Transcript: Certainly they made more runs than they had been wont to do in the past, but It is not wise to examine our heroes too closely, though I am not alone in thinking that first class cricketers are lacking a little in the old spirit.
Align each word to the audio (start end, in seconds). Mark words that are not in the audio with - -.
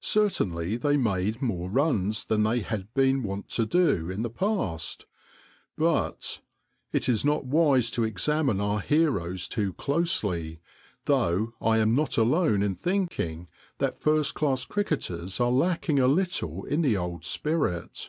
Certainly 0.00 0.78
they 0.78 0.96
made 0.96 1.42
more 1.42 1.68
runs 1.68 2.24
than 2.24 2.42
they 2.42 2.60
had 2.60 2.94
been 2.94 3.22
wont 3.22 3.50
to 3.50 3.66
do 3.66 4.08
in 4.10 4.22
the 4.22 4.30
past, 4.30 5.04
but 5.76 6.40
It 6.94 7.06
is 7.06 7.22
not 7.22 7.44
wise 7.44 7.90
to 7.90 8.02
examine 8.02 8.62
our 8.62 8.80
heroes 8.80 9.46
too 9.46 9.74
closely, 9.74 10.58
though 11.04 11.52
I 11.60 11.76
am 11.80 11.94
not 11.94 12.16
alone 12.16 12.62
in 12.62 12.74
thinking 12.74 13.46
that 13.76 14.00
first 14.00 14.32
class 14.32 14.64
cricketers 14.64 15.38
are 15.38 15.52
lacking 15.52 15.98
a 16.00 16.08
little 16.08 16.64
in 16.64 16.80
the 16.80 16.96
old 16.96 17.22
spirit. 17.26 18.08